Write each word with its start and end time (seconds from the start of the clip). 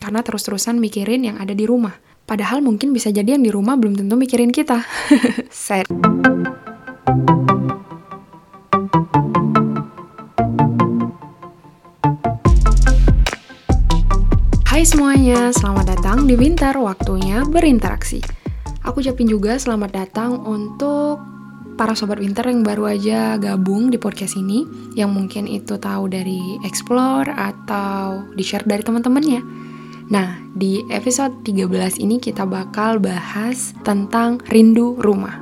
karena 0.00 0.24
terus-terusan 0.24 0.80
mikirin 0.80 1.28
yang 1.28 1.36
ada 1.36 1.52
di 1.52 1.68
rumah. 1.68 2.00
Padahal 2.24 2.64
mungkin 2.64 2.96
bisa 2.96 3.12
jadi 3.12 3.36
yang 3.36 3.44
di 3.44 3.52
rumah 3.52 3.76
belum 3.76 4.00
tentu 4.00 4.16
mikirin 4.16 4.48
kita. 4.48 4.80
Sad. 5.52 5.84
Hai 14.64 14.88
semuanya, 14.88 15.52
selamat 15.52 15.86
datang 16.00 16.24
di 16.24 16.32
Winter, 16.32 16.72
waktunya 16.80 17.44
berinteraksi. 17.44 18.24
Aku 18.80 19.04
ucapin 19.04 19.28
juga 19.28 19.60
selamat 19.60 19.90
datang 19.92 20.40
untuk 20.40 21.20
para 21.76 21.92
sobat 21.92 22.16
winter 22.16 22.44
yang 22.48 22.64
baru 22.64 22.92
aja 22.92 23.36
gabung 23.36 23.92
di 23.92 24.00
podcast 24.00 24.36
ini 24.36 24.64
yang 24.96 25.12
mungkin 25.12 25.44
itu 25.44 25.76
tahu 25.76 26.08
dari 26.08 26.56
explore 26.64 27.28
atau 27.28 28.24
di-share 28.36 28.64
dari 28.64 28.80
teman-temannya. 28.80 29.69
Nah, 30.10 30.42
di 30.58 30.82
episode 30.90 31.46
13 31.46 32.02
ini 32.02 32.18
kita 32.18 32.42
bakal 32.42 32.98
bahas 32.98 33.70
tentang 33.86 34.42
rindu 34.50 34.98
rumah. 34.98 35.38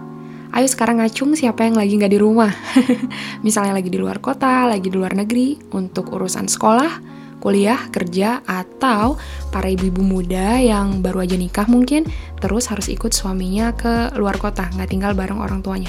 Ayo 0.52 0.68
sekarang 0.68 1.00
ngacung 1.00 1.32
siapa 1.32 1.64
yang 1.64 1.80
lagi 1.80 1.96
nggak 1.96 2.12
di 2.12 2.20
rumah. 2.20 2.52
Misalnya 3.46 3.80
lagi 3.80 3.88
di 3.88 3.96
luar 3.96 4.20
kota, 4.20 4.68
lagi 4.68 4.92
di 4.92 4.96
luar 5.00 5.16
negeri, 5.16 5.56
untuk 5.72 6.12
urusan 6.12 6.52
sekolah, 6.52 7.00
kuliah, 7.40 7.88
kerja, 7.88 8.44
atau 8.44 9.16
para 9.48 9.72
ibu-ibu 9.72 10.04
muda 10.04 10.60
yang 10.60 11.00
baru 11.00 11.24
aja 11.24 11.40
nikah 11.40 11.64
mungkin, 11.64 12.04
terus 12.36 12.68
harus 12.68 12.92
ikut 12.92 13.16
suaminya 13.16 13.72
ke 13.72 14.20
luar 14.20 14.36
kota, 14.36 14.68
nggak 14.68 14.92
tinggal 14.92 15.16
bareng 15.16 15.40
orang 15.40 15.64
tuanya 15.64 15.88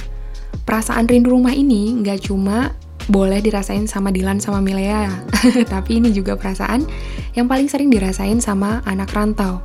perasaan 0.70 1.10
rindu 1.10 1.34
rumah 1.34 1.54
ini 1.54 1.98
nggak 2.02 2.30
cuma 2.30 2.74
boleh 3.10 3.42
dirasain 3.42 3.90
sama 3.90 4.14
Dilan 4.14 4.38
sama 4.38 4.62
Milea, 4.62 5.10
tapi 5.74 5.98
ini 5.98 6.14
juga 6.14 6.38
perasaan 6.38 6.86
yang 7.34 7.50
paling 7.50 7.66
sering 7.66 7.90
dirasain 7.90 8.38
sama 8.40 8.86
anak 8.86 9.12
rantau. 9.12 9.60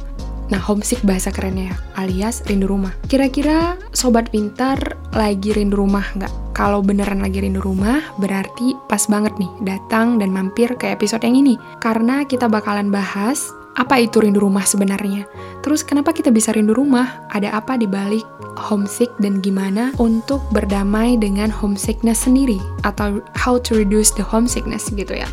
Nah, 0.52 0.60
homesick 0.60 1.00
bahasa 1.08 1.32
kerennya, 1.32 1.72
alias 1.96 2.44
rindu 2.44 2.68
rumah. 2.68 2.92
Kira-kira 3.08 3.80
sobat 3.96 4.28
pintar 4.28 4.76
lagi 5.16 5.56
rindu 5.56 5.80
rumah 5.80 6.04
nggak? 6.20 6.52
Kalau 6.52 6.84
beneran 6.84 7.24
lagi 7.24 7.40
rindu 7.40 7.64
rumah, 7.64 8.04
berarti 8.20 8.76
pas 8.86 9.00
banget 9.08 9.32
nih 9.40 9.48
datang 9.64 10.20
dan 10.20 10.28
mampir 10.28 10.76
ke 10.76 10.92
episode 10.92 11.24
yang 11.24 11.40
ini. 11.40 11.56
Karena 11.80 12.28
kita 12.28 12.46
bakalan 12.46 12.92
bahas 12.92 13.48
apa 13.74 13.98
itu 13.98 14.22
rindu 14.22 14.38
rumah 14.38 14.62
sebenarnya? 14.62 15.26
Terus 15.66 15.82
kenapa 15.82 16.14
kita 16.14 16.30
bisa 16.30 16.54
rindu 16.54 16.78
rumah? 16.78 17.26
Ada 17.34 17.58
apa 17.58 17.74
di 17.74 17.90
balik 17.90 18.22
homesick 18.54 19.10
dan 19.18 19.42
gimana 19.42 19.90
untuk 19.98 20.38
berdamai 20.54 21.18
dengan 21.18 21.50
homesickness 21.50 22.22
sendiri 22.22 22.62
atau 22.86 23.18
how 23.34 23.58
to 23.58 23.74
reduce 23.74 24.14
the 24.14 24.22
homesickness 24.22 24.86
gitu 24.94 25.10
ya. 25.10 25.26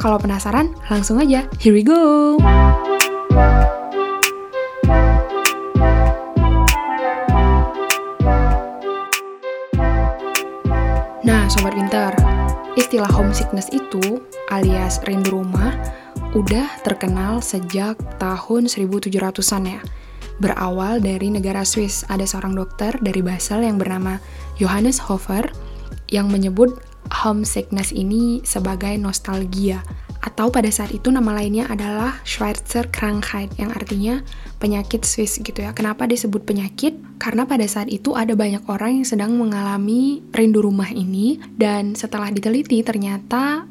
Kalau 0.00 0.16
penasaran, 0.16 0.72
langsung 0.88 1.20
aja. 1.20 1.44
Here 1.60 1.76
we 1.76 1.84
go. 1.84 2.40
Nah, 11.22 11.44
sobat 11.52 11.76
pintar, 11.76 12.16
istilah 12.74 13.12
homesickness 13.12 13.68
itu 13.68 14.24
alias 14.48 14.98
rindu 15.04 15.38
rumah 15.38 15.76
udah 16.32 16.80
terkenal 16.80 17.44
sejak 17.44 18.00
tahun 18.16 18.64
1700-an 18.64 19.64
ya. 19.68 19.80
Berawal 20.40 21.04
dari 21.04 21.28
negara 21.28 21.60
Swiss, 21.62 22.08
ada 22.08 22.24
seorang 22.24 22.56
dokter 22.56 22.96
dari 23.04 23.20
Basel 23.20 23.68
yang 23.68 23.76
bernama 23.76 24.16
Johannes 24.56 24.96
Hofer 24.96 25.52
yang 26.08 26.32
menyebut 26.32 26.80
homesickness 27.12 27.92
ini 27.92 28.40
sebagai 28.48 28.96
nostalgia 28.96 29.84
atau 30.22 30.48
pada 30.54 30.70
saat 30.70 30.94
itu 30.94 31.10
nama 31.10 31.34
lainnya 31.34 31.66
adalah 31.66 32.22
Schweitzer 32.22 32.88
Krankheit 32.88 33.50
yang 33.58 33.74
artinya 33.74 34.22
penyakit 34.62 35.02
Swiss 35.02 35.36
gitu 35.42 35.60
ya. 35.60 35.74
Kenapa 35.74 36.06
disebut 36.06 36.46
penyakit? 36.46 36.94
Karena 37.18 37.42
pada 37.42 37.66
saat 37.66 37.90
itu 37.90 38.14
ada 38.14 38.32
banyak 38.38 38.62
orang 38.70 39.02
yang 39.02 39.06
sedang 39.06 39.34
mengalami 39.34 40.22
rindu 40.30 40.62
rumah 40.62 40.88
ini 40.94 41.42
dan 41.58 41.98
setelah 41.98 42.30
diteliti 42.30 42.80
ternyata 42.86 43.66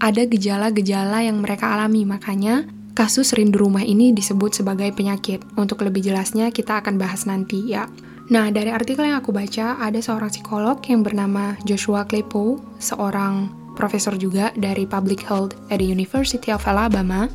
ada 0.00 0.24
gejala-gejala 0.24 1.20
yang 1.20 1.44
mereka 1.44 1.76
alami, 1.76 2.08
makanya 2.08 2.64
kasus 2.96 3.36
rindu 3.36 3.60
rumah 3.60 3.84
ini 3.84 4.16
disebut 4.16 4.56
sebagai 4.56 4.88
penyakit. 4.96 5.44
Untuk 5.60 5.84
lebih 5.84 6.00
jelasnya, 6.00 6.48
kita 6.48 6.80
akan 6.80 6.96
bahas 6.96 7.28
nanti 7.28 7.76
ya. 7.76 7.86
Nah, 8.32 8.48
dari 8.48 8.72
artikel 8.72 9.04
yang 9.04 9.20
aku 9.20 9.30
baca, 9.30 9.76
ada 9.76 10.00
seorang 10.00 10.32
psikolog 10.32 10.80
yang 10.88 11.04
bernama 11.04 11.54
Joshua 11.68 12.08
Claypool, 12.08 12.62
seorang 12.80 13.52
profesor 13.76 14.16
juga 14.16 14.56
dari 14.56 14.88
Public 14.88 15.20
Health 15.28 15.52
at 15.68 15.84
the 15.84 15.88
University 15.88 16.48
of 16.48 16.64
Alabama 16.64 17.28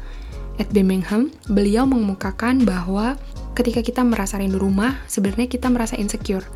at 0.58 0.68
Birmingham. 0.74 1.30
Beliau 1.52 1.86
mengemukakan 1.86 2.66
bahwa 2.66 3.20
ketika 3.54 3.86
kita 3.86 4.02
merasa 4.02 4.42
rindu 4.42 4.58
rumah, 4.58 4.98
sebenarnya 5.06 5.52
kita 5.52 5.70
merasa 5.70 6.00
insecure 6.00 6.48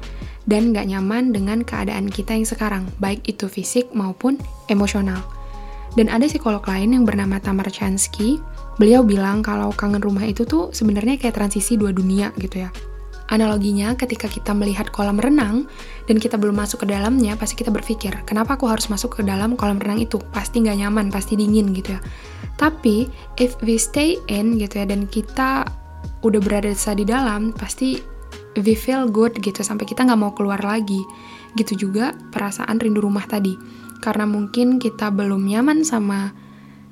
dan 0.50 0.74
nggak 0.74 0.90
nyaman 0.90 1.36
dengan 1.36 1.62
keadaan 1.62 2.10
kita 2.10 2.34
yang 2.34 2.48
sekarang, 2.48 2.84
baik 2.98 3.22
itu 3.30 3.46
fisik 3.46 3.92
maupun 3.94 4.40
emosional. 4.72 5.39
Dan 5.98 6.12
ada 6.12 6.30
psikolog 6.30 6.62
lain 6.70 6.94
yang 6.94 7.04
bernama 7.08 7.42
Tamar 7.42 7.70
Chansky, 7.74 8.38
beliau 8.78 9.02
bilang 9.02 9.42
kalau 9.42 9.74
kangen 9.74 10.04
rumah 10.04 10.26
itu 10.28 10.46
tuh 10.46 10.70
sebenarnya 10.70 11.18
kayak 11.18 11.36
transisi 11.36 11.76
dua 11.76 11.90
dunia 11.90 12.30
gitu 12.38 12.68
ya. 12.68 12.70
Analoginya 13.30 13.94
ketika 13.94 14.26
kita 14.26 14.58
melihat 14.58 14.90
kolam 14.90 15.22
renang 15.22 15.70
dan 16.10 16.18
kita 16.18 16.34
belum 16.34 16.58
masuk 16.58 16.82
ke 16.82 16.88
dalamnya, 16.90 17.38
pasti 17.38 17.54
kita 17.62 17.70
berpikir, 17.70 18.10
kenapa 18.26 18.58
aku 18.58 18.66
harus 18.66 18.90
masuk 18.90 19.22
ke 19.22 19.22
dalam 19.22 19.54
kolam 19.54 19.78
renang 19.78 20.02
itu? 20.02 20.18
Pasti 20.34 20.66
nggak 20.66 20.78
nyaman, 20.82 21.14
pasti 21.14 21.38
dingin 21.38 21.70
gitu 21.78 21.94
ya. 21.94 22.02
Tapi, 22.58 23.06
if 23.38 23.54
we 23.62 23.78
stay 23.78 24.18
in 24.34 24.58
gitu 24.58 24.82
ya, 24.82 24.86
dan 24.90 25.06
kita 25.06 25.62
udah 26.26 26.42
berada 26.42 26.74
di 26.74 27.06
dalam, 27.06 27.54
pasti 27.54 28.02
we 28.66 28.74
feel 28.74 29.06
good 29.06 29.38
gitu, 29.46 29.62
sampai 29.62 29.86
kita 29.86 30.10
nggak 30.10 30.18
mau 30.18 30.34
keluar 30.34 30.66
lagi. 30.66 31.06
Gitu 31.54 31.86
juga 31.86 32.18
perasaan 32.34 32.82
rindu 32.82 32.98
rumah 33.02 33.30
tadi 33.30 33.54
karena 34.00 34.26
mungkin 34.28 34.80
kita 34.80 35.12
belum 35.12 35.48
nyaman 35.48 35.84
sama 35.84 36.32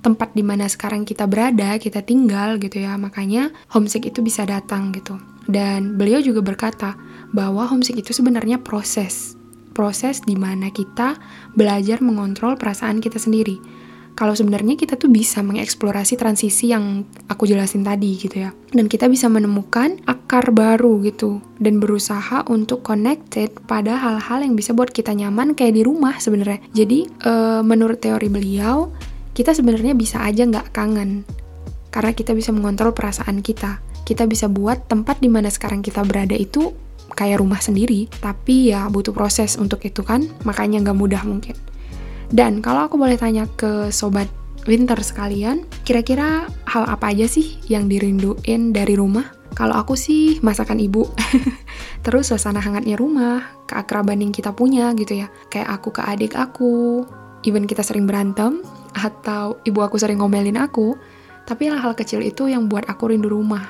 tempat 0.03 0.31
di 0.31 0.43
mana 0.45 0.69
sekarang 0.69 1.03
kita 1.03 1.27
berada, 1.27 1.75
kita 1.79 2.03
tinggal 2.03 2.55
gitu 2.61 2.79
ya. 2.83 2.95
Makanya 2.95 3.51
homesick 3.71 4.07
itu 4.07 4.23
bisa 4.23 4.47
datang 4.47 4.95
gitu. 4.95 5.19
Dan 5.47 5.95
beliau 5.95 6.19
juga 6.19 6.43
berkata 6.43 6.95
bahwa 7.31 7.67
homesick 7.67 7.99
itu 7.99 8.11
sebenarnya 8.15 8.61
proses. 8.63 9.35
Proses 9.75 10.23
di 10.25 10.33
mana 10.33 10.73
kita 10.73 11.19
belajar 11.53 12.01
mengontrol 12.01 12.57
perasaan 12.57 12.97
kita 12.97 13.21
sendiri 13.21 13.76
kalau 14.17 14.33
sebenarnya 14.33 14.73
kita 14.73 14.97
tuh 14.97 15.13
bisa 15.13 15.45
mengeksplorasi 15.45 16.17
transisi 16.17 16.73
yang 16.73 17.05
aku 17.29 17.45
jelasin 17.45 17.85
tadi 17.85 18.17
gitu 18.17 18.41
ya. 18.41 18.49
Dan 18.73 18.89
kita 18.89 19.05
bisa 19.05 19.29
menemukan 19.29 20.01
akar 20.09 20.49
baru 20.49 21.05
gitu 21.05 21.37
dan 21.61 21.77
berusaha 21.77 22.41
untuk 22.49 22.81
connected 22.81 23.53
pada 23.69 23.93
hal-hal 23.93 24.41
yang 24.41 24.57
bisa 24.57 24.73
buat 24.73 24.89
kita 24.89 25.13
nyaman 25.13 25.53
kayak 25.53 25.77
di 25.77 25.85
rumah 25.85 26.17
sebenarnya. 26.17 26.65
Jadi 26.73 27.05
uh, 27.29 27.61
menurut 27.61 28.01
teori 28.01 28.25
beliau, 28.25 28.89
kita 29.37 29.53
sebenarnya 29.53 29.93
bisa 29.93 30.25
aja 30.25 30.49
nggak 30.49 30.73
kangen 30.73 31.21
karena 31.93 32.09
kita 32.17 32.33
bisa 32.33 32.49
mengontrol 32.49 32.97
perasaan 32.97 33.45
kita. 33.45 33.85
Kita 34.01 34.25
bisa 34.25 34.49
buat 34.49 34.89
tempat 34.89 35.21
di 35.21 35.29
mana 35.29 35.53
sekarang 35.53 35.85
kita 35.85 36.01
berada 36.01 36.33
itu 36.33 36.73
kayak 37.13 37.37
rumah 37.37 37.61
sendiri, 37.61 38.09
tapi 38.17 38.73
ya 38.73 38.89
butuh 38.89 39.13
proses 39.13 39.61
untuk 39.61 39.85
itu 39.85 40.01
kan, 40.01 40.25
makanya 40.41 40.89
nggak 40.89 40.97
mudah 40.97 41.21
mungkin. 41.21 41.53
Dan 42.27 42.59
kalau 42.59 42.91
aku 42.91 42.99
boleh 42.99 43.15
tanya 43.15 43.47
ke 43.55 43.87
sobat 43.91 44.27
winter 44.67 44.99
sekalian, 44.99 45.63
kira-kira 45.87 46.51
hal 46.67 46.83
apa 46.83 47.15
aja 47.15 47.25
sih 47.25 47.55
yang 47.71 47.87
dirinduin 47.87 48.75
dari 48.75 48.99
rumah? 48.99 49.31
Kalau 49.55 49.73
aku 49.73 49.97
sih 49.97 50.37
masakan 50.43 50.77
ibu. 50.77 51.07
Terus 52.05 52.29
suasana 52.29 52.61
hangatnya 52.61 52.99
rumah, 52.99 53.41
keakraban 53.65 54.21
yang 54.21 54.29
kita 54.35 54.53
punya 54.53 54.93
gitu 54.93 55.17
ya. 55.17 55.31
Kayak 55.49 55.81
aku 55.81 55.89
ke 55.95 56.01
adik 56.05 56.37
aku, 56.37 57.07
even 57.41 57.65
kita 57.65 57.81
sering 57.81 58.05
berantem, 58.05 58.61
atau 58.93 59.57
ibu 59.65 59.79
aku 59.81 59.97
sering 59.97 60.21
ngomelin 60.21 60.61
aku, 60.61 60.93
tapi 61.47 61.71
hal-hal 61.71 61.95
kecil 61.95 62.21
itu 62.21 62.51
yang 62.51 62.69
buat 62.69 62.85
aku 62.85 63.09
rindu 63.09 63.31
rumah. 63.31 63.65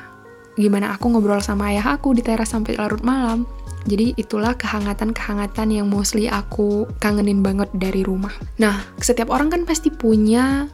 Gimana 0.57 0.97
aku 0.97 1.13
ngobrol 1.13 1.39
sama 1.39 1.69
ayah 1.69 1.95
aku 1.95 2.17
di 2.17 2.25
teras 2.25 2.51
sampai 2.51 2.73
larut 2.75 3.05
malam, 3.05 3.45
jadi 3.87 4.11
itulah 4.19 4.53
kehangatan-kehangatan 4.59 5.71
yang 5.71 5.87
mostly 5.87 6.27
aku 6.27 6.85
kangenin 6.99 7.39
banget 7.39 7.71
dari 7.71 8.03
rumah. 8.03 8.35
Nah, 8.59 8.83
setiap 8.99 9.31
orang 9.31 9.47
kan 9.47 9.63
pasti 9.63 9.87
punya 9.87 10.67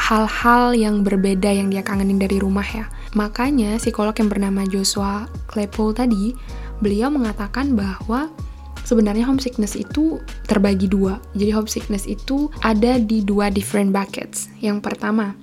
hal-hal 0.00 0.72
yang 0.74 1.04
berbeda 1.04 1.52
yang 1.52 1.68
dia 1.68 1.84
kangenin 1.84 2.16
dari 2.16 2.40
rumah 2.40 2.64
ya. 2.64 2.88
Makanya 3.12 3.76
psikolog 3.76 4.16
yang 4.16 4.32
bernama 4.32 4.64
Joshua 4.64 5.28
Claypool 5.46 5.92
tadi, 5.92 6.32
beliau 6.80 7.12
mengatakan 7.12 7.76
bahwa 7.76 8.32
sebenarnya 8.82 9.28
homesickness 9.28 9.76
itu 9.76 10.18
terbagi 10.48 10.88
dua. 10.88 11.20
Jadi 11.36 11.52
homesickness 11.52 12.08
itu 12.08 12.48
ada 12.64 12.96
di 12.96 13.20
dua 13.20 13.52
different 13.52 13.92
buckets. 13.92 14.48
Yang 14.64 14.82
pertama, 14.82 15.36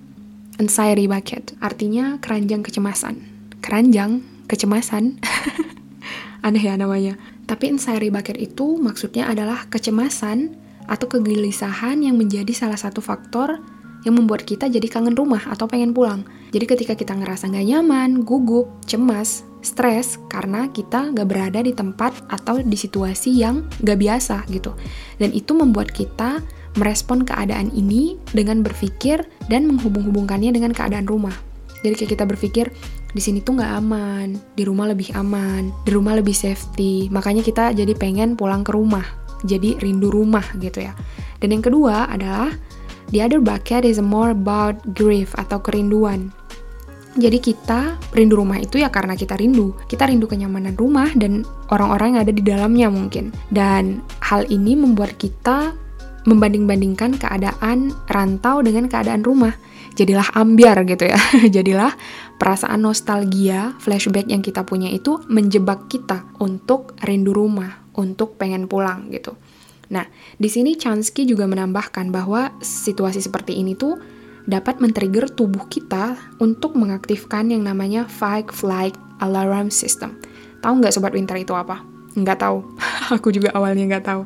anxiety 0.57 1.05
bucket, 1.05 1.53
artinya 1.61 2.17
keranjang 2.17 2.65
kecemasan. 2.65 3.23
Keranjang 3.61 4.25
kecemasan 4.49 5.15
aneh 6.41 6.61
ya 6.61 6.77
namanya. 6.77 7.17
Tapi 7.45 7.73
anxiety 7.73 8.09
bucket 8.09 8.37
itu 8.37 8.77
maksudnya 8.77 9.29
adalah 9.29 9.65
kecemasan 9.69 10.57
atau 10.89 11.07
kegelisahan 11.07 12.01
yang 12.01 12.17
menjadi 12.17 12.51
salah 12.51 12.77
satu 12.77 12.99
faktor 12.99 13.61
yang 14.01 14.17
membuat 14.17 14.43
kita 14.49 14.65
jadi 14.65 14.87
kangen 14.89 15.13
rumah 15.13 15.45
atau 15.45 15.69
pengen 15.69 15.93
pulang. 15.93 16.25
Jadi 16.49 16.65
ketika 16.65 16.93
kita 16.97 17.13
ngerasa 17.13 17.53
nggak 17.53 17.67
nyaman, 17.69 18.25
gugup, 18.25 18.67
cemas, 18.89 19.45
stres 19.61 20.17
karena 20.27 20.67
kita 20.73 21.13
nggak 21.13 21.27
berada 21.29 21.61
di 21.61 21.71
tempat 21.71 22.17
atau 22.27 22.59
di 22.59 22.73
situasi 22.73 23.37
yang 23.37 23.69
nggak 23.85 23.99
biasa 24.01 24.49
gitu. 24.49 24.73
Dan 25.21 25.31
itu 25.31 25.53
membuat 25.53 25.93
kita 25.93 26.41
merespon 26.81 27.27
keadaan 27.27 27.69
ini 27.75 28.17
dengan 28.33 28.65
berpikir 28.65 29.21
dan 29.51 29.69
menghubung-hubungkannya 29.69 30.49
dengan 30.55 30.73
keadaan 30.73 31.05
rumah. 31.05 31.35
Jadi 31.81 31.93
kayak 31.97 32.11
kita 32.17 32.25
berpikir 32.29 32.65
di 33.11 33.21
sini 33.21 33.43
tuh 33.43 33.59
nggak 33.59 33.73
aman, 33.83 34.27
di 34.55 34.63
rumah 34.63 34.87
lebih 34.87 35.11
aman, 35.15 35.71
di 35.83 35.91
rumah 35.91 36.15
lebih 36.15 36.35
safety. 36.35 37.11
Makanya 37.11 37.43
kita 37.43 37.75
jadi 37.75 37.91
pengen 37.95 38.39
pulang 38.39 38.63
ke 38.63 38.71
rumah, 38.71 39.03
jadi 39.43 39.75
rindu 39.79 40.07
rumah 40.11 40.45
gitu 40.59 40.83
ya. 40.85 40.95
Dan 41.43 41.57
yang 41.57 41.63
kedua 41.65 42.07
adalah 42.07 42.53
the 43.11 43.19
other 43.19 43.43
bucket 43.43 43.83
is 43.83 43.99
more 43.99 44.31
about 44.31 44.79
grief 44.95 45.35
atau 45.35 45.59
kerinduan. 45.59 46.31
Jadi 47.11 47.43
kita 47.43 47.99
rindu 48.15 48.39
rumah 48.39 48.63
itu 48.63 48.79
ya 48.79 48.87
karena 48.87 49.19
kita 49.19 49.35
rindu. 49.35 49.75
Kita 49.91 50.07
rindu 50.07 50.31
kenyamanan 50.31 50.79
rumah 50.79 51.11
dan 51.19 51.43
orang-orang 51.67 52.15
yang 52.15 52.21
ada 52.23 52.31
di 52.31 52.39
dalamnya 52.39 52.87
mungkin. 52.87 53.35
Dan 53.51 53.99
hal 54.23 54.47
ini 54.47 54.79
membuat 54.79 55.19
kita 55.19 55.75
membanding-bandingkan 56.25 57.17
keadaan 57.17 57.93
rantau 58.09 58.61
dengan 58.61 58.85
keadaan 58.87 59.25
rumah. 59.25 59.57
Jadilah 59.97 60.31
ambiar 60.37 60.85
gitu 60.87 61.09
ya. 61.09 61.19
Jadilah 61.55 61.91
perasaan 62.39 62.81
nostalgia, 62.81 63.75
flashback 63.81 64.29
yang 64.29 64.41
kita 64.41 64.63
punya 64.63 64.87
itu 64.87 65.19
menjebak 65.27 65.91
kita 65.91 66.25
untuk 66.39 66.95
rindu 67.03 67.35
rumah, 67.35 67.85
untuk 67.97 68.39
pengen 68.39 68.65
pulang 68.71 69.11
gitu. 69.11 69.35
Nah, 69.91 70.07
di 70.39 70.47
sini 70.47 70.79
Chansky 70.79 71.27
juga 71.27 71.43
menambahkan 71.51 72.15
bahwa 72.15 72.55
situasi 72.63 73.19
seperti 73.19 73.59
ini 73.59 73.75
tuh 73.75 73.99
dapat 74.47 74.79
men-trigger 74.79 75.27
tubuh 75.29 75.67
kita 75.67 76.15
untuk 76.39 76.79
mengaktifkan 76.79 77.51
yang 77.51 77.67
namanya 77.67 78.07
fight 78.07 78.47
flight 78.49 78.95
alarm 79.19 79.67
system. 79.69 80.17
Tahu 80.63 80.79
nggak 80.79 80.95
sobat 80.95 81.11
winter 81.13 81.35
itu 81.35 81.51
apa? 81.51 81.90
Nggak 82.15 82.39
tahu. 82.39 82.63
aku 83.15 83.31
juga 83.31 83.51
awalnya 83.55 83.87
nggak 83.87 84.05
tahu. 84.05 84.21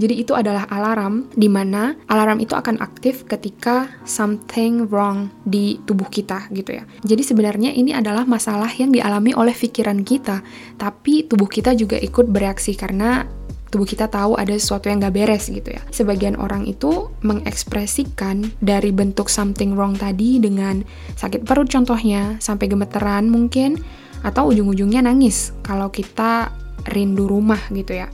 Jadi 0.00 0.14
itu 0.24 0.32
adalah 0.32 0.64
alarm 0.72 1.28
di 1.32 1.48
mana 1.48 1.96
alarm 2.08 2.40
itu 2.40 2.56
akan 2.56 2.80
aktif 2.80 3.28
ketika 3.28 3.88
something 4.08 4.88
wrong 4.88 5.28
di 5.44 5.80
tubuh 5.84 6.08
kita 6.08 6.48
gitu 6.52 6.80
ya. 6.80 6.84
Jadi 7.04 7.22
sebenarnya 7.24 7.70
ini 7.76 7.92
adalah 7.92 8.24
masalah 8.24 8.70
yang 8.76 8.92
dialami 8.92 9.36
oleh 9.36 9.52
pikiran 9.52 10.00
kita, 10.04 10.40
tapi 10.80 11.28
tubuh 11.28 11.48
kita 11.48 11.76
juga 11.76 12.00
ikut 12.00 12.28
bereaksi 12.28 12.72
karena 12.76 13.28
tubuh 13.70 13.86
kita 13.86 14.10
tahu 14.10 14.34
ada 14.34 14.50
sesuatu 14.58 14.90
yang 14.90 14.98
gak 14.98 15.14
beres 15.14 15.46
gitu 15.46 15.70
ya. 15.70 15.82
Sebagian 15.94 16.34
orang 16.36 16.66
itu 16.66 17.08
mengekspresikan 17.22 18.50
dari 18.58 18.90
bentuk 18.90 19.30
something 19.30 19.78
wrong 19.78 19.94
tadi 19.94 20.42
dengan 20.42 20.82
sakit 21.14 21.46
perut 21.46 21.70
contohnya, 21.70 22.36
sampai 22.42 22.66
gemeteran 22.66 23.30
mungkin, 23.30 23.78
atau 24.20 24.52
ujung-ujungnya 24.52 25.00
nangis 25.00 25.54
kalau 25.64 25.88
kita 25.88 26.52
rindu 26.90 27.30
rumah 27.30 27.60
gitu 27.70 27.94
ya. 27.94 28.10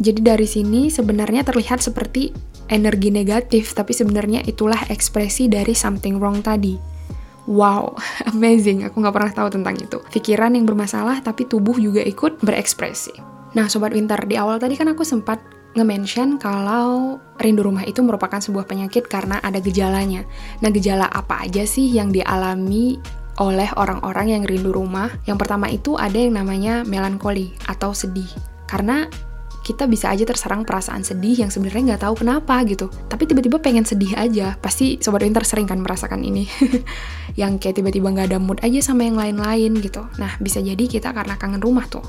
Jadi 0.00 0.20
dari 0.24 0.48
sini 0.48 0.88
sebenarnya 0.88 1.44
terlihat 1.44 1.84
seperti 1.84 2.32
energi 2.70 3.10
negatif, 3.12 3.74
tapi 3.76 3.92
sebenarnya 3.92 4.40
itulah 4.46 4.78
ekspresi 4.88 5.50
dari 5.50 5.74
something 5.74 6.16
wrong 6.16 6.40
tadi. 6.40 6.78
Wow, 7.50 7.98
amazing. 8.32 8.86
Aku 8.86 9.02
nggak 9.02 9.14
pernah 9.14 9.32
tahu 9.34 9.48
tentang 9.50 9.76
itu. 9.76 9.98
Pikiran 10.08 10.54
yang 10.54 10.64
bermasalah, 10.64 11.20
tapi 11.20 11.44
tubuh 11.44 11.76
juga 11.76 12.00
ikut 12.00 12.40
berekspresi. 12.40 13.12
Nah, 13.58 13.66
Sobat 13.66 13.90
Winter, 13.90 14.22
di 14.24 14.38
awal 14.38 14.62
tadi 14.62 14.78
kan 14.78 14.86
aku 14.94 15.02
sempat 15.02 15.42
nge-mention 15.74 16.38
kalau 16.38 17.18
rindu 17.38 17.62
rumah 17.62 17.86
itu 17.86 18.02
merupakan 18.02 18.38
sebuah 18.38 18.66
penyakit 18.66 19.10
karena 19.10 19.42
ada 19.42 19.58
gejalanya. 19.58 20.22
Nah, 20.62 20.70
gejala 20.70 21.10
apa 21.10 21.46
aja 21.46 21.66
sih 21.66 21.90
yang 21.90 22.14
dialami 22.14 22.98
oleh 23.40 23.72
orang-orang 23.80 24.36
yang 24.36 24.42
rindu 24.44 24.70
rumah. 24.70 25.08
Yang 25.24 25.38
pertama 25.40 25.66
itu 25.72 25.96
ada 25.96 26.14
yang 26.14 26.36
namanya 26.36 26.84
melankoli 26.84 27.56
atau 27.64 27.96
sedih. 27.96 28.28
Karena 28.68 29.08
kita 29.64 29.88
bisa 29.88 30.12
aja 30.12 30.24
terserang 30.24 30.64
perasaan 30.64 31.04
sedih 31.04 31.44
yang 31.44 31.50
sebenarnya 31.52 31.96
nggak 31.96 32.02
tahu 32.04 32.14
kenapa 32.20 32.60
gitu. 32.68 32.92
Tapi 33.08 33.24
tiba-tiba 33.24 33.56
pengen 33.58 33.88
sedih 33.88 34.12
aja. 34.16 34.60
Pasti 34.60 35.00
Sobat 35.00 35.24
Winter 35.24 35.42
sering 35.42 35.64
kan 35.64 35.80
merasakan 35.80 36.20
ini. 36.20 36.44
yang 37.40 37.56
kayak 37.56 37.80
tiba-tiba 37.80 38.12
nggak 38.12 38.28
ada 38.36 38.38
mood 38.38 38.60
aja 38.60 38.78
sama 38.84 39.08
yang 39.08 39.16
lain-lain 39.16 39.72
gitu. 39.80 40.04
Nah, 40.20 40.36
bisa 40.38 40.60
jadi 40.60 40.84
kita 40.84 41.16
karena 41.16 41.40
kangen 41.40 41.64
rumah 41.64 41.88
tuh. 41.88 42.04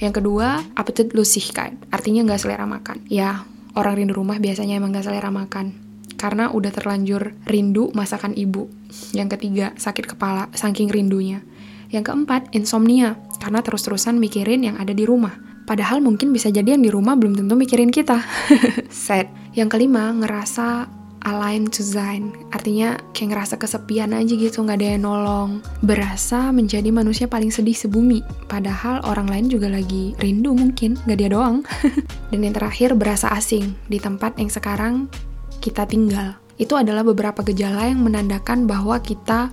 Yang 0.00 0.24
kedua, 0.24 0.64
appetite 0.80 1.12
kan. 1.52 1.76
Artinya 1.92 2.24
nggak 2.24 2.40
selera 2.40 2.64
makan. 2.64 3.04
Ya, 3.12 3.44
orang 3.76 4.00
rindu 4.00 4.16
rumah 4.16 4.40
biasanya 4.40 4.80
emang 4.80 4.96
nggak 4.96 5.04
selera 5.04 5.28
makan 5.28 5.89
karena 6.20 6.52
udah 6.52 6.68
terlanjur 6.68 7.32
rindu 7.48 7.88
masakan 7.96 8.36
ibu. 8.36 8.68
Yang 9.16 9.40
ketiga, 9.40 9.72
sakit 9.80 10.04
kepala 10.04 10.52
saking 10.52 10.92
rindunya. 10.92 11.40
Yang 11.88 12.12
keempat, 12.12 12.52
insomnia, 12.52 13.16
karena 13.40 13.64
terus-terusan 13.64 14.20
mikirin 14.20 14.68
yang 14.68 14.76
ada 14.76 14.92
di 14.92 15.08
rumah. 15.08 15.40
Padahal 15.64 16.04
mungkin 16.04 16.36
bisa 16.36 16.52
jadi 16.52 16.76
yang 16.76 16.84
di 16.84 16.92
rumah 16.92 17.16
belum 17.16 17.40
tentu 17.40 17.56
mikirin 17.56 17.88
kita. 17.88 18.20
Sad. 18.92 19.32
Yang 19.56 19.80
kelima, 19.80 20.12
ngerasa 20.12 20.86
align 21.24 21.68
to 21.68 21.84
sein. 21.84 22.32
Artinya 22.52 22.96
kayak 23.12 23.28
ngerasa 23.36 23.54
kesepian 23.60 24.16
aja 24.16 24.32
gitu, 24.32 24.64
nggak 24.64 24.78
ada 24.80 24.86
yang 24.96 25.02
nolong. 25.04 25.50
Berasa 25.84 26.52
menjadi 26.52 26.88
manusia 26.92 27.26
paling 27.28 27.52
sedih 27.52 27.76
sebumi. 27.76 28.24
Padahal 28.48 29.04
orang 29.04 29.28
lain 29.28 29.46
juga 29.52 29.68
lagi 29.68 30.16
rindu 30.20 30.56
mungkin, 30.56 30.96
nggak 31.04 31.18
dia 31.18 31.30
doang. 31.32 31.64
Dan 32.30 32.40
yang 32.44 32.54
terakhir, 32.56 32.96
berasa 32.96 33.32
asing 33.32 33.76
di 33.88 34.00
tempat 34.00 34.36
yang 34.40 34.48
sekarang 34.52 35.10
kita 35.60 35.84
tinggal. 35.84 36.40
Itu 36.56 36.76
adalah 36.76 37.04
beberapa 37.04 37.44
gejala 37.44 37.88
yang 37.88 38.00
menandakan 38.04 38.64
bahwa 38.64 38.96
kita 39.00 39.52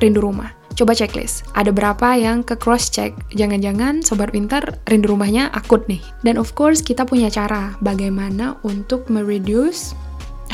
rindu 0.00 0.20
rumah. 0.20 0.54
Coba 0.78 0.94
checklist, 0.94 1.42
ada 1.58 1.74
berapa 1.74 2.14
yang 2.14 2.46
ke 2.46 2.54
cross 2.54 2.86
check? 2.86 3.10
Jangan-jangan 3.34 3.98
sobat 4.06 4.30
winter 4.30 4.62
rindu 4.86 5.10
rumahnya 5.10 5.50
akut 5.50 5.82
nih. 5.90 5.98
Dan 6.22 6.38
of 6.38 6.54
course 6.54 6.78
kita 6.78 7.02
punya 7.02 7.26
cara 7.26 7.74
bagaimana 7.82 8.54
untuk 8.62 9.10
mereduce 9.10 9.98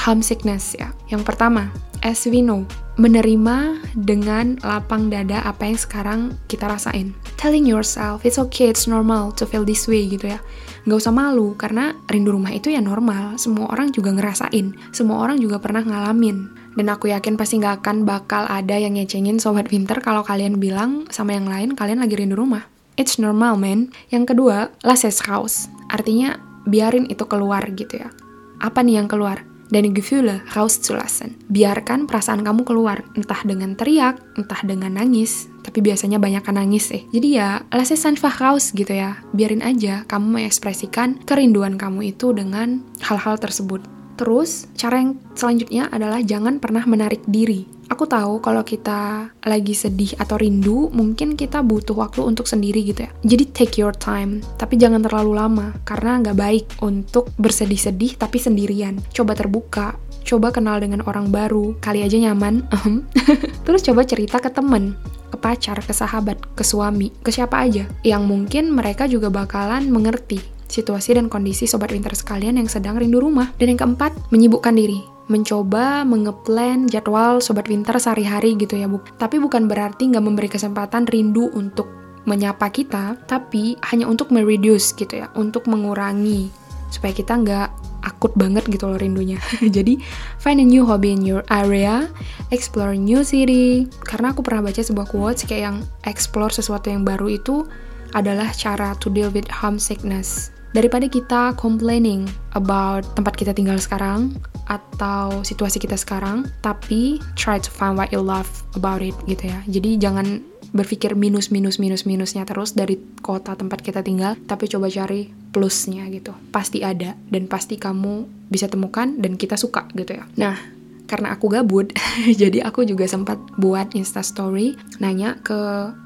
homesickness 0.00 0.72
ya. 0.80 0.96
Yang 1.12 1.28
pertama, 1.28 1.68
as 2.00 2.24
we 2.24 2.40
know, 2.40 2.64
menerima 2.96 3.84
dengan 4.00 4.56
lapang 4.64 5.12
dada 5.12 5.44
apa 5.44 5.68
yang 5.68 5.78
sekarang 5.78 6.20
kita 6.48 6.72
rasain. 6.72 7.12
Telling 7.44 7.68
yourself, 7.68 8.24
it's 8.24 8.40
okay, 8.40 8.72
it's 8.72 8.88
normal 8.88 9.28
to 9.36 9.44
feel 9.44 9.68
this 9.68 9.84
way 9.84 10.08
gitu 10.08 10.32
ya. 10.32 10.40
Nggak 10.88 10.96
usah 10.96 11.12
malu 11.12 11.52
karena 11.60 11.92
rindu 12.08 12.32
rumah 12.32 12.48
itu 12.48 12.72
ya 12.72 12.80
normal. 12.80 13.36
Semua 13.36 13.68
orang 13.68 13.92
juga 13.92 14.16
ngerasain 14.16 14.72
semua 14.96 15.20
orang 15.20 15.36
juga 15.36 15.60
pernah 15.60 15.84
ngalamin. 15.84 16.48
Dan 16.72 16.88
aku 16.88 17.12
yakin 17.12 17.36
pasti 17.36 17.60
nggak 17.60 17.84
akan 17.84 18.08
bakal 18.08 18.48
ada 18.48 18.80
yang 18.80 18.96
ngecengin 18.96 19.36
sobat 19.36 19.68
winter 19.68 20.00
kalau 20.00 20.24
kalian 20.24 20.56
bilang 20.56 21.04
sama 21.12 21.36
yang 21.36 21.44
lain 21.44 21.76
kalian 21.76 22.00
lagi 22.00 22.16
rindu 22.16 22.32
rumah. 22.32 22.64
It's 22.96 23.20
normal 23.20 23.60
man. 23.60 23.92
Yang 24.08 24.32
kedua 24.32 24.72
lases 24.80 25.20
house. 25.28 25.68
Artinya 25.92 26.40
biarin 26.64 27.12
itu 27.12 27.28
keluar 27.28 27.60
gitu 27.76 28.00
ya. 28.00 28.08
Apa 28.56 28.80
nih 28.80 29.04
yang 29.04 29.08
keluar? 29.12 29.44
Dan 29.68 29.92
Gefühle 29.92 30.40
rauszulassen. 30.48 31.36
Biarkan 31.52 32.08
perasaan 32.08 32.40
kamu 32.40 32.64
keluar, 32.64 33.04
entah 33.12 33.44
dengan 33.44 33.76
teriak, 33.76 34.16
entah 34.40 34.60
dengan 34.64 34.96
nangis, 34.96 35.52
tapi 35.64 35.80
biasanya 35.80 36.20
banyak 36.20 36.44
nangis 36.52 36.92
sih. 36.92 37.08
Jadi 37.08 37.40
ya, 37.40 37.64
lasse 37.72 37.96
einfach 37.96 38.36
raus 38.38 38.70
gitu 38.76 38.92
ya. 38.92 39.18
Biarin 39.32 39.64
aja 39.64 40.04
kamu 40.04 40.38
mengekspresikan 40.38 41.24
kerinduan 41.24 41.80
kamu 41.80 42.14
itu 42.14 42.36
dengan 42.36 42.84
hal-hal 43.00 43.40
tersebut. 43.40 43.80
Terus, 44.14 44.70
cara 44.78 45.02
yang 45.02 45.18
selanjutnya 45.34 45.90
adalah 45.90 46.22
jangan 46.22 46.62
pernah 46.62 46.86
menarik 46.86 47.26
diri. 47.26 47.66
Aku 47.90 48.08
tahu 48.08 48.40
kalau 48.40 48.64
kita 48.64 49.28
lagi 49.44 49.74
sedih 49.76 50.16
atau 50.16 50.40
rindu, 50.40 50.88
mungkin 50.94 51.36
kita 51.36 51.60
butuh 51.60 51.98
waktu 51.98 52.22
untuk 52.24 52.48
sendiri 52.48 52.80
gitu 52.86 53.04
ya. 53.04 53.10
Jadi 53.26 53.44
take 53.50 53.76
your 53.82 53.92
time, 53.92 54.40
tapi 54.56 54.80
jangan 54.80 55.04
terlalu 55.04 55.36
lama, 55.36 55.74
karena 55.84 56.22
nggak 56.22 56.38
baik 56.38 56.64
untuk 56.80 57.28
bersedih-sedih 57.36 58.16
tapi 58.16 58.40
sendirian. 58.40 59.02
Coba 59.12 59.36
terbuka, 59.36 59.98
coba 60.24 60.54
kenal 60.54 60.80
dengan 60.80 61.04
orang 61.04 61.28
baru, 61.28 61.76
kali 61.82 62.00
aja 62.00 62.16
nyaman. 62.16 62.64
Terus 63.68 63.84
coba 63.84 64.06
cerita 64.08 64.40
ke 64.40 64.48
temen, 64.48 64.96
pacar, 65.44 65.76
ke 65.84 65.92
sahabat, 65.92 66.40
ke 66.56 66.64
suami, 66.64 67.12
ke 67.20 67.28
siapa 67.28 67.60
aja, 67.60 67.84
yang 68.00 68.24
mungkin 68.24 68.72
mereka 68.72 69.04
juga 69.04 69.28
bakalan 69.28 69.92
mengerti 69.92 70.40
situasi 70.64 71.20
dan 71.20 71.28
kondisi 71.28 71.68
sobat 71.68 71.92
winter 71.92 72.16
sekalian 72.16 72.56
yang 72.56 72.66
sedang 72.66 72.96
rindu 72.96 73.20
rumah. 73.20 73.52
Dan 73.60 73.76
yang 73.76 73.80
keempat, 73.84 74.16
menyibukkan 74.32 74.72
diri. 74.72 75.04
Mencoba 75.28 76.04
mengeplan 76.04 76.88
jadwal 76.88 77.40
sobat 77.44 77.68
winter 77.68 77.96
sehari-hari 77.96 78.56
gitu 78.56 78.80
ya, 78.80 78.88
Bu. 78.88 79.04
Tapi 79.20 79.36
bukan 79.36 79.68
berarti 79.68 80.08
nggak 80.08 80.24
memberi 80.24 80.48
kesempatan 80.48 81.04
rindu 81.04 81.52
untuk 81.52 81.86
menyapa 82.24 82.72
kita, 82.72 83.20
tapi 83.28 83.76
hanya 83.92 84.08
untuk 84.08 84.32
mereduce 84.32 84.96
gitu 84.96 85.20
ya, 85.20 85.28
untuk 85.36 85.68
mengurangi 85.68 86.63
supaya 86.94 87.10
kita 87.10 87.34
nggak 87.34 87.68
akut 88.06 88.30
banget 88.38 88.62
gitu 88.70 88.86
loh 88.86 88.94
rindunya. 88.94 89.42
Jadi 89.76 89.98
find 90.38 90.62
a 90.62 90.66
new 90.66 90.86
hobby 90.86 91.10
in 91.10 91.26
your 91.26 91.42
area, 91.50 92.06
explore 92.54 92.94
new 92.94 93.26
city. 93.26 93.90
Karena 94.06 94.30
aku 94.30 94.46
pernah 94.46 94.70
baca 94.70 94.78
sebuah 94.78 95.10
quotes 95.10 95.42
kayak 95.42 95.62
yang 95.74 95.76
explore 96.06 96.54
sesuatu 96.54 96.88
yang 96.92 97.02
baru 97.02 97.34
itu 97.34 97.66
adalah 98.14 98.54
cara 98.54 98.94
to 99.02 99.10
deal 99.10 99.34
with 99.34 99.50
homesickness 99.50 100.54
Daripada 100.74 101.06
kita 101.06 101.54
complaining 101.54 102.26
about 102.58 103.06
tempat 103.14 103.38
kita 103.38 103.54
tinggal 103.54 103.78
sekarang 103.78 104.34
atau 104.66 105.46
situasi 105.46 105.78
kita 105.78 105.94
sekarang, 105.94 106.50
tapi 106.66 107.22
try 107.38 107.62
to 107.62 107.70
find 107.70 107.94
what 107.94 108.10
you 108.10 108.18
love 108.18 108.50
about 108.74 108.98
it 108.98 109.14
gitu 109.30 109.54
ya. 109.54 109.62
Jadi 109.70 110.02
jangan 110.02 110.42
berpikir 110.74 111.14
minus 111.14 111.54
minus 111.54 111.78
minus 111.78 112.02
minusnya 112.02 112.42
terus 112.42 112.74
dari 112.74 112.98
kota 113.22 113.54
tempat 113.54 113.80
kita 113.80 114.02
tinggal, 114.02 114.34
tapi 114.50 114.66
coba 114.66 114.90
cari 114.90 115.30
plusnya 115.54 116.04
gitu. 116.10 116.34
Pasti 116.50 116.82
ada 116.82 117.14
dan 117.30 117.46
pasti 117.46 117.78
kamu 117.78 118.26
bisa 118.50 118.66
temukan 118.66 119.14
dan 119.16 119.38
kita 119.38 119.54
suka 119.54 119.86
gitu 119.94 120.18
ya. 120.18 120.26
Nah, 120.34 120.58
karena 121.06 121.32
aku 121.38 121.46
gabut, 121.46 121.94
jadi 122.42 122.66
aku 122.66 122.82
juga 122.82 123.06
sempat 123.06 123.38
buat 123.54 123.94
Insta 123.94 124.26
Story 124.26 124.74
nanya 124.98 125.38
ke 125.40 125.56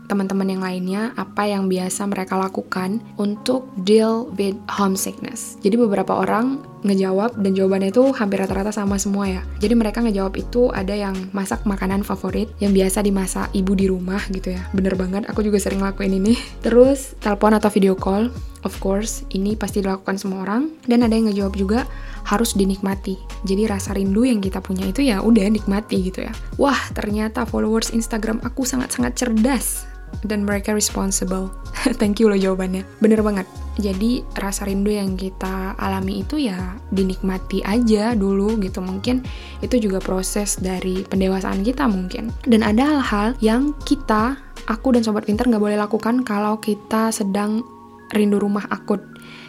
teman-teman 0.08 0.48
yang 0.48 0.62
lainnya 0.64 1.02
apa 1.14 1.44
yang 1.44 1.68
biasa 1.68 2.08
mereka 2.08 2.40
lakukan 2.40 3.04
untuk 3.20 3.68
deal 3.84 4.32
with 4.34 4.56
homesickness. 4.66 5.60
Jadi 5.60 5.76
beberapa 5.76 6.16
orang 6.16 6.64
ngejawab 6.82 7.36
dan 7.42 7.52
jawabannya 7.52 7.90
itu 7.90 8.04
hampir 8.16 8.40
rata-rata 8.40 8.72
sama 8.72 8.96
semua 8.96 9.28
ya. 9.28 9.42
Jadi 9.60 9.74
mereka 9.76 10.00
ngejawab 10.00 10.34
itu 10.40 10.70
ada 10.72 10.94
yang 10.96 11.14
masak 11.36 11.62
makanan 11.68 12.06
favorit 12.06 12.48
yang 12.62 12.72
biasa 12.72 13.04
dimasak 13.04 13.50
ibu 13.52 13.76
di 13.76 13.90
rumah 13.90 14.22
gitu 14.32 14.56
ya. 14.56 14.62
Bener 14.72 14.96
banget, 14.96 15.28
aku 15.28 15.44
juga 15.44 15.60
sering 15.60 15.84
ngelakuin 15.84 16.16
ini. 16.16 16.34
Terus 16.64 17.18
telepon 17.20 17.52
atau 17.58 17.68
video 17.68 17.98
call, 17.98 18.30
of 18.64 18.74
course, 18.80 19.26
ini 19.34 19.58
pasti 19.58 19.84
dilakukan 19.84 20.16
semua 20.16 20.46
orang. 20.46 20.72
Dan 20.86 21.04
ada 21.04 21.12
yang 21.12 21.28
ngejawab 21.28 21.54
juga 21.58 21.80
harus 22.24 22.54
dinikmati. 22.54 23.18
Jadi 23.42 23.66
rasa 23.66 23.96
rindu 23.96 24.22
yang 24.22 24.38
kita 24.38 24.62
punya 24.62 24.86
itu 24.86 25.02
ya 25.02 25.20
udah 25.20 25.48
nikmati 25.50 26.12
gitu 26.12 26.24
ya. 26.24 26.32
Wah, 26.60 26.78
ternyata 26.94 27.48
followers 27.48 27.90
Instagram 27.90 28.38
aku 28.44 28.62
sangat-sangat 28.62 29.18
cerdas 29.18 29.97
dan 30.26 30.42
mereka 30.42 30.74
responsible. 30.74 31.52
Thank 32.00 32.18
you 32.18 32.26
loh 32.26 32.38
jawabannya. 32.38 32.82
Bener 32.98 33.22
banget. 33.22 33.46
Jadi 33.78 34.26
rasa 34.34 34.66
rindu 34.66 34.90
yang 34.90 35.14
kita 35.14 35.78
alami 35.78 36.26
itu 36.26 36.42
ya 36.42 36.74
dinikmati 36.90 37.62
aja 37.62 38.18
dulu 38.18 38.58
gitu. 38.58 38.82
Mungkin 38.82 39.22
itu 39.62 39.78
juga 39.78 40.02
proses 40.02 40.58
dari 40.58 41.06
pendewasaan 41.06 41.62
kita 41.62 41.86
mungkin. 41.86 42.34
Dan 42.42 42.66
ada 42.66 42.98
hal-hal 42.98 43.28
yang 43.38 43.70
kita, 43.86 44.34
aku 44.66 44.98
dan 44.98 45.06
Sobat 45.06 45.30
Pinter 45.30 45.46
nggak 45.46 45.62
boleh 45.62 45.78
lakukan 45.78 46.26
kalau 46.26 46.58
kita 46.58 47.14
sedang 47.14 47.62
rindu 48.10 48.42
rumah 48.42 48.66
akut. 48.72 48.98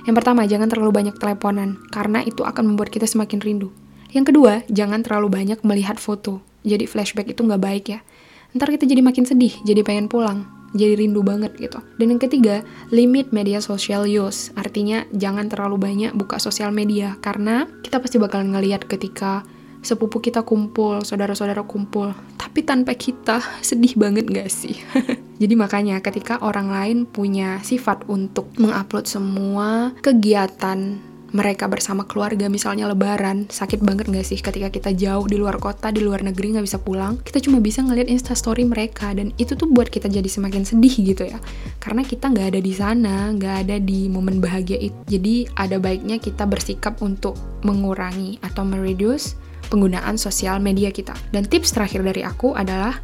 Yang 0.06 0.16
pertama, 0.22 0.46
jangan 0.46 0.68
terlalu 0.68 0.92
banyak 0.92 1.16
teleponan, 1.22 1.80
karena 1.94 2.24
itu 2.24 2.42
akan 2.44 2.74
membuat 2.74 2.90
kita 2.90 3.06
semakin 3.06 3.40
rindu. 3.40 3.70
Yang 4.10 4.34
kedua, 4.34 4.66
jangan 4.68 5.06
terlalu 5.06 5.30
banyak 5.30 5.60
melihat 5.62 6.02
foto. 6.02 6.42
Jadi 6.66 6.90
flashback 6.90 7.30
itu 7.30 7.46
nggak 7.46 7.62
baik 7.62 7.86
ya. 7.94 8.00
Ntar 8.58 8.74
kita 8.74 8.90
jadi 8.90 9.06
makin 9.06 9.30
sedih, 9.30 9.54
jadi 9.62 9.86
pengen 9.86 10.10
pulang 10.10 10.59
jadi 10.74 11.00
rindu 11.00 11.26
banget 11.26 11.56
gitu. 11.58 11.82
Dan 11.98 12.16
yang 12.16 12.22
ketiga, 12.22 12.62
limit 12.94 13.34
media 13.34 13.62
social 13.64 14.06
use. 14.06 14.54
Artinya 14.54 15.06
jangan 15.14 15.50
terlalu 15.50 15.82
banyak 15.82 16.12
buka 16.14 16.38
sosial 16.38 16.70
media 16.70 17.18
karena 17.22 17.66
kita 17.82 17.98
pasti 17.98 18.22
bakalan 18.22 18.54
ngeliat 18.54 18.86
ketika 18.86 19.46
sepupu 19.80 20.20
kita 20.20 20.44
kumpul, 20.44 21.02
saudara-saudara 21.08 21.64
kumpul, 21.64 22.12
tapi 22.36 22.68
tanpa 22.68 22.94
kita 22.96 23.40
sedih 23.68 23.96
banget 23.96 24.28
gak 24.28 24.50
sih? 24.52 24.76
Jadi 25.42 25.56
makanya 25.56 26.04
ketika 26.04 26.44
orang 26.44 26.68
lain 26.68 26.98
punya 27.08 27.64
sifat 27.64 28.04
untuk 28.12 28.52
mengupload 28.60 29.08
semua 29.08 29.96
kegiatan 30.04 31.09
mereka 31.32 31.70
bersama 31.70 32.06
keluarga 32.10 32.50
misalnya 32.50 32.90
lebaran 32.90 33.46
sakit 33.50 33.82
banget 33.86 34.10
gak 34.10 34.26
sih 34.26 34.40
ketika 34.42 34.74
kita 34.74 34.92
jauh 34.98 35.26
di 35.30 35.38
luar 35.38 35.62
kota 35.62 35.94
di 35.94 36.02
luar 36.02 36.26
negeri 36.26 36.58
nggak 36.58 36.66
bisa 36.66 36.80
pulang? 36.82 37.22
Kita 37.22 37.38
cuma 37.44 37.62
bisa 37.62 37.86
ngeliat 37.86 38.10
instastory 38.10 38.66
mereka 38.66 39.14
dan 39.14 39.32
itu 39.38 39.54
tuh 39.54 39.70
buat 39.70 39.88
kita 39.88 40.10
jadi 40.10 40.26
semakin 40.26 40.66
sedih 40.66 40.96
gitu 41.14 41.24
ya. 41.30 41.38
Karena 41.78 42.02
kita 42.02 42.34
nggak 42.34 42.58
ada 42.58 42.60
di 42.62 42.74
sana 42.74 43.30
nggak 43.34 43.56
ada 43.68 43.78
di 43.78 44.10
momen 44.10 44.42
bahagia 44.42 44.82
itu 44.82 44.98
jadi 45.06 45.48
ada 45.56 45.78
baiknya 45.78 46.18
kita 46.18 46.50
bersikap 46.50 46.98
untuk 47.06 47.38
mengurangi 47.62 48.42
atau 48.42 48.66
mereduce 48.66 49.38
penggunaan 49.70 50.18
sosial 50.18 50.58
media 50.58 50.90
kita. 50.90 51.14
Dan 51.30 51.46
tips 51.46 51.78
terakhir 51.78 52.02
dari 52.02 52.26
aku 52.26 52.58
adalah 52.58 52.98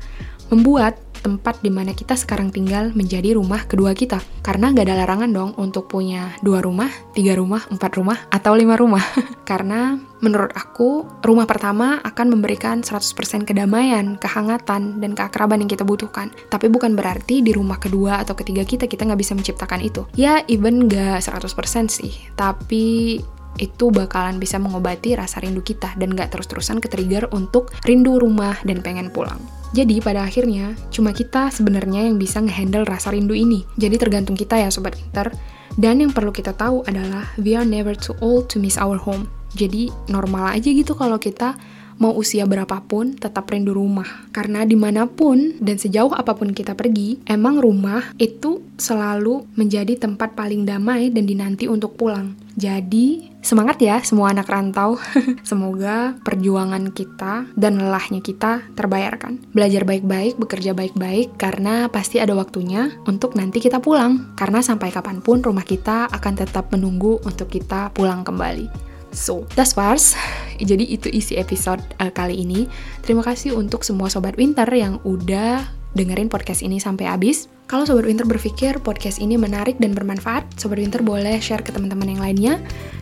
membuat 0.50 0.98
tempat 1.26 1.58
di 1.66 1.74
mana 1.74 1.98
kita 1.98 2.14
sekarang 2.14 2.54
tinggal 2.54 2.94
menjadi 2.94 3.34
rumah 3.34 3.66
kedua 3.66 3.98
kita. 3.98 4.22
Karena 4.46 4.70
nggak 4.70 4.86
ada 4.86 5.02
larangan 5.02 5.34
dong 5.34 5.52
untuk 5.58 5.90
punya 5.90 6.38
dua 6.46 6.62
rumah, 6.62 6.94
tiga 7.18 7.34
rumah, 7.34 7.66
empat 7.74 7.98
rumah, 7.98 8.30
atau 8.30 8.54
lima 8.54 8.78
rumah. 8.78 9.02
Karena 9.50 9.98
menurut 10.22 10.54
aku, 10.54 11.02
rumah 11.26 11.50
pertama 11.50 11.98
akan 12.06 12.38
memberikan 12.38 12.86
100% 12.86 13.50
kedamaian, 13.50 14.22
kehangatan, 14.22 15.02
dan 15.02 15.12
keakraban 15.18 15.66
yang 15.66 15.70
kita 15.74 15.82
butuhkan. 15.82 16.30
Tapi 16.54 16.70
bukan 16.70 16.94
berarti 16.94 17.42
di 17.42 17.50
rumah 17.50 17.82
kedua 17.82 18.22
atau 18.22 18.38
ketiga 18.38 18.62
kita, 18.62 18.86
kita 18.86 19.10
nggak 19.10 19.22
bisa 19.26 19.34
menciptakan 19.34 19.82
itu. 19.82 20.06
Ya, 20.14 20.46
even 20.46 20.86
nggak 20.86 21.26
100% 21.26 21.90
sih. 21.90 22.14
Tapi 22.38 23.18
itu 23.56 23.88
bakalan 23.88 24.38
bisa 24.38 24.60
mengobati 24.60 25.16
rasa 25.16 25.40
rindu 25.40 25.64
kita 25.64 25.96
dan 25.96 26.12
gak 26.12 26.36
terus-terusan 26.36 26.84
ke-trigger 26.84 27.32
untuk 27.32 27.72
rindu 27.88 28.20
rumah 28.20 28.60
dan 28.68 28.84
pengen 28.84 29.08
pulang. 29.12 29.40
Jadi 29.76 30.00
pada 30.00 30.24
akhirnya 30.24 30.72
cuma 30.88 31.12
kita 31.12 31.52
sebenarnya 31.52 32.08
yang 32.08 32.16
bisa 32.16 32.40
ngehandle 32.40 32.88
rasa 32.88 33.12
rindu 33.12 33.36
ini. 33.36 33.68
Jadi 33.76 34.00
tergantung 34.00 34.40
kita 34.40 34.56
ya 34.56 34.72
sobat 34.72 34.96
pinter. 34.96 35.36
Dan 35.76 36.00
yang 36.00 36.16
perlu 36.16 36.32
kita 36.32 36.56
tahu 36.56 36.88
adalah 36.88 37.36
we 37.36 37.60
are 37.60 37.68
never 37.68 37.92
too 37.92 38.16
old 38.24 38.48
to 38.48 38.56
miss 38.56 38.80
our 38.80 38.96
home. 38.96 39.28
Jadi 39.52 39.92
normal 40.08 40.56
aja 40.56 40.72
gitu 40.72 40.96
kalau 40.96 41.20
kita 41.20 41.60
mau 42.00 42.16
usia 42.16 42.48
berapapun 42.48 43.20
tetap 43.20 43.52
rindu 43.52 43.76
rumah. 43.76 44.08
Karena 44.32 44.64
di 44.64 44.80
mana 44.80 45.12
pun 45.12 45.60
dan 45.60 45.76
sejauh 45.76 46.16
apa 46.16 46.40
pun 46.40 46.56
kita 46.56 46.72
pergi, 46.72 47.20
emang 47.28 47.60
rumah 47.60 48.16
itu 48.16 48.64
selalu 48.80 49.44
menjadi 49.60 50.00
tempat 50.00 50.40
paling 50.40 50.64
damai 50.64 51.12
dan 51.12 51.28
dinanti 51.28 51.68
untuk 51.68 52.00
pulang. 52.00 52.45
Jadi, 52.56 53.36
semangat 53.44 53.84
ya 53.84 54.00
semua 54.00 54.32
anak 54.32 54.48
rantau. 54.48 54.96
Semoga 55.44 56.16
perjuangan 56.24 56.96
kita 56.96 57.52
dan 57.52 57.84
lelahnya 57.84 58.24
kita 58.24 58.64
terbayarkan. 58.80 59.52
Belajar 59.52 59.84
baik-baik, 59.84 60.40
bekerja 60.40 60.72
baik-baik, 60.72 61.36
karena 61.36 61.92
pasti 61.92 62.24
ada 62.24 62.32
waktunya 62.32 62.96
untuk 63.04 63.36
nanti 63.36 63.60
kita 63.60 63.84
pulang. 63.84 64.32
Karena 64.40 64.64
sampai 64.64 64.88
kapan 64.88 65.20
pun 65.20 65.44
rumah 65.44 65.68
kita 65.68 66.08
akan 66.16 66.34
tetap 66.40 66.72
menunggu 66.72 67.20
untuk 67.28 67.52
kita 67.52 67.92
pulang 67.92 68.24
kembali. 68.24 68.72
So, 69.12 69.44
that's 69.60 69.76
fars. 69.76 70.16
Jadi 70.70 70.88
itu 70.96 71.12
isi 71.12 71.36
episode 71.36 71.84
uh, 72.00 72.12
kali 72.12 72.40
ini. 72.40 72.72
Terima 73.04 73.24
kasih 73.24 73.52
untuk 73.52 73.84
semua 73.84 74.08
sobat 74.08 74.40
winter 74.40 74.68
yang 74.72 75.04
udah 75.04 75.85
dengerin 75.96 76.28
podcast 76.28 76.62
ini 76.62 76.78
sampai 76.78 77.10
habis. 77.10 77.48
Kalau 77.66 77.88
sobat 77.88 78.06
winter 78.06 78.30
berpikir 78.30 78.78
podcast 78.84 79.18
ini 79.18 79.42
menarik 79.42 79.82
dan 79.82 79.98
bermanfaat, 79.98 80.46
sobat 80.60 80.78
winter 80.78 81.02
boleh 81.02 81.42
share 81.42 81.66
ke 81.66 81.74
teman-teman 81.74 82.14
yang 82.14 82.22
lainnya. 82.22 82.54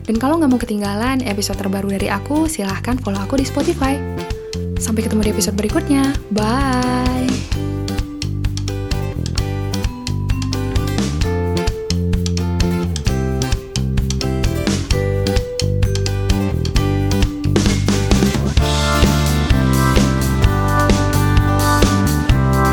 Dan 0.08 0.16
kalau 0.16 0.40
nggak 0.40 0.50
mau 0.50 0.60
ketinggalan 0.62 1.20
episode 1.26 1.60
terbaru 1.60 1.92
dari 1.92 2.08
aku, 2.08 2.48
silahkan 2.48 2.96
follow 3.04 3.20
aku 3.20 3.36
di 3.36 3.44
Spotify. 3.44 4.00
Sampai 4.80 5.04
ketemu 5.04 5.28
di 5.28 5.30
episode 5.36 5.56
berikutnya. 5.58 6.16
Bye. 6.32 7.73